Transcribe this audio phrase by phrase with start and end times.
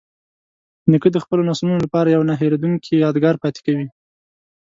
[0.91, 3.87] نیکه د خپلو نسلونو لپاره یوه نه هیریدونکې یادګار پاتې کوي.